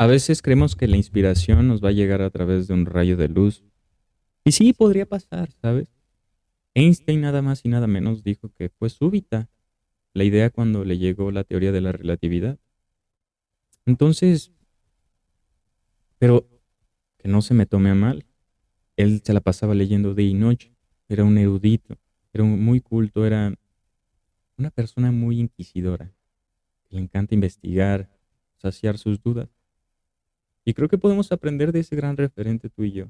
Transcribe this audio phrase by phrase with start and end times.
[0.00, 3.16] A veces creemos que la inspiración nos va a llegar a través de un rayo
[3.16, 3.64] de luz.
[4.44, 5.88] Y sí, podría pasar, ¿sabes?
[6.74, 9.48] Einstein nada más y nada menos dijo que fue súbita
[10.14, 12.60] la idea cuando le llegó la teoría de la relatividad.
[13.86, 14.52] Entonces,
[16.18, 16.48] pero
[17.16, 18.24] que no se me tome a mal,
[18.96, 20.76] él se la pasaba leyendo día y noche,
[21.08, 21.98] era un erudito,
[22.32, 23.52] era muy culto, era
[24.56, 26.12] una persona muy inquisidora,
[26.88, 28.08] le encanta investigar,
[28.58, 29.57] saciar sus dudas.
[30.68, 33.06] Y creo que podemos aprender de ese gran referente tú y yo.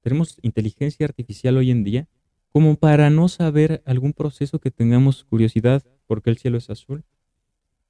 [0.00, 2.08] Tenemos inteligencia artificial hoy en día
[2.48, 7.04] como para no saber algún proceso que tengamos curiosidad, por qué el cielo es azul,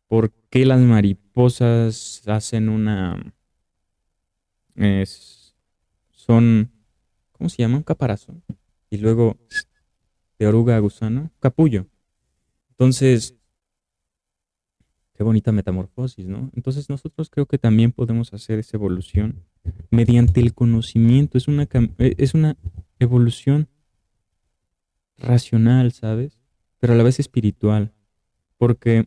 [0.09, 3.32] por qué las mariposas hacen una...
[6.10, 6.73] son...
[7.30, 7.77] ¿Cómo se llama?
[7.77, 8.43] Un caparazón.
[8.91, 9.38] Y luego
[10.41, 11.87] de oruga a gusano, capullo.
[12.70, 13.37] Entonces,
[15.14, 16.50] qué bonita metamorfosis, ¿no?
[16.54, 19.42] Entonces nosotros creo que también podemos hacer esa evolución
[19.90, 21.38] mediante el conocimiento.
[21.38, 22.56] Es una, eh, es una
[22.98, 23.68] evolución
[25.18, 26.38] racional, ¿sabes?
[26.80, 27.93] Pero a la vez espiritual,
[28.59, 29.06] porque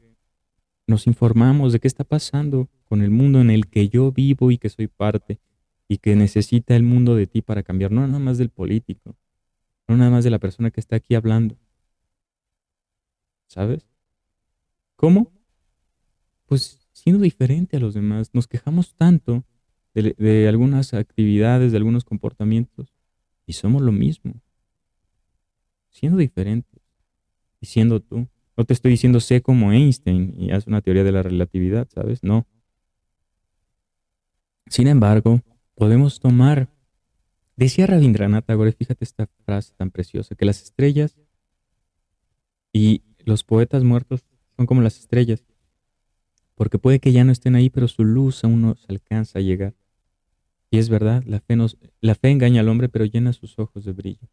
[0.87, 4.57] nos informamos de qué está pasando con el mundo en el que yo vivo y
[4.57, 5.39] que soy parte
[5.87, 9.15] y que necesita el mundo de ti para cambiar, no nada más del político,
[9.87, 11.57] no nada más de la persona que está aquí hablando,
[13.47, 13.87] ¿Sabes?
[14.95, 15.31] ¿Cómo?
[16.47, 18.31] Pues siendo diferente a los demás.
[18.33, 19.43] Nos quejamos tanto
[19.93, 22.93] de, algunas actividades, de algunos comportamientos,
[23.45, 24.33] y somos lo mismo.
[25.89, 26.81] Siendo diferentes.
[27.61, 28.27] Y siendo tú.
[28.55, 32.23] No te estoy diciendo sé como Einstein y haz una teoría de la relatividad, ¿sabes?
[32.23, 32.47] No.
[34.67, 35.41] Sin embargo,
[35.75, 36.67] podemos tomar,
[37.55, 41.15] decía Rabindranath Tagore, fíjate esta frase tan preciosa, que las estrellas
[42.73, 45.45] y los poetas muertos son como las estrellas,
[46.57, 49.75] porque puede que ya no estén ahí, pero su luz aún nos alcanza a llegar.
[50.71, 53.85] Y es verdad, la fe, nos, la fe engaña al hombre, pero llena sus ojos
[53.85, 54.27] de brillo.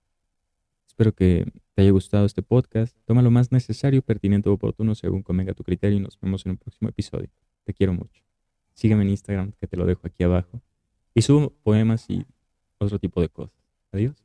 [0.89, 1.45] Espero que
[1.75, 2.97] te haya gustado este podcast.
[3.05, 6.53] Toma lo más necesario, pertinente o oportuno según convenga tu criterio y nos vemos en
[6.53, 7.29] un próximo episodio.
[7.65, 8.25] Te quiero mucho.
[8.73, 10.63] Sígueme en Instagram, que te lo dejo aquí abajo.
[11.15, 12.25] Y subo poemas y
[12.79, 13.61] otro tipo de cosas.
[13.93, 14.24] Adiós.